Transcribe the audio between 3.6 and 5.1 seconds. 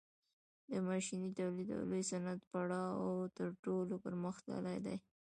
ټولو پرمختللی دی